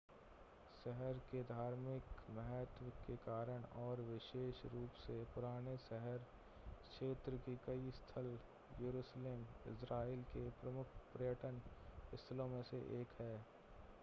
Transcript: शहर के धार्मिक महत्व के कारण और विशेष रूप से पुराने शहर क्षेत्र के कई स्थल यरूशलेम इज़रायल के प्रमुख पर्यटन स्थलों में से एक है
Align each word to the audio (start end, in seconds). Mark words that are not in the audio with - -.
शहर 0.85 1.17
के 1.31 1.41
धार्मिक 1.43 2.21
महत्व 2.29 2.85
के 3.01 3.15
कारण 3.17 3.65
और 3.81 3.99
विशेष 4.03 4.61
रूप 4.65 4.95
से 4.97 5.17
पुराने 5.35 5.75
शहर 5.79 6.17
क्षेत्र 6.85 7.37
के 7.45 7.55
कई 7.65 7.91
स्थल 7.91 8.29
यरूशलेम 8.81 9.45
इज़रायल 9.67 10.23
के 10.33 10.49
प्रमुख 10.61 10.97
पर्यटन 11.13 11.61
स्थलों 12.17 12.47
में 12.47 12.63
से 12.63 12.77
एक 13.01 13.21
है 13.21 13.33